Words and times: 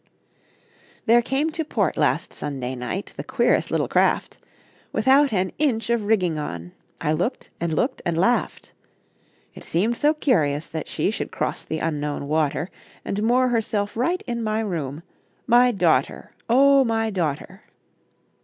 There 1.05 1.21
came 1.21 1.51
to 1.51 1.63
port 1.63 1.95
last 1.95 2.33
Sunday 2.33 2.73
night 2.73 3.13
The 3.17 3.23
queerest 3.23 3.69
little 3.69 3.87
craft, 3.87 4.39
Without 4.91 5.31
an 5.31 5.51
inch 5.59 5.91
of 5.91 6.05
rigging 6.05 6.39
on; 6.39 6.71
I 6.99 7.11
looked 7.11 7.51
and 7.59 7.71
looked 7.71 8.01
and 8.03 8.17
laughed. 8.17 8.71
It 9.53 9.63
seemed 9.63 9.97
so 9.97 10.15
curious 10.15 10.67
that 10.69 10.87
she 10.87 11.11
Should 11.11 11.29
cross 11.31 11.63
the 11.63 11.77
Unknown 11.77 12.27
water, 12.27 12.71
And 13.05 13.21
moor 13.21 13.49
herself 13.49 13.95
right 13.95 14.23
in 14.25 14.41
my 14.43 14.61
room, 14.61 15.03
My 15.45 15.71
daughter, 15.71 16.31
O 16.49 16.83
my 16.83 17.11
daughter! 17.11 17.61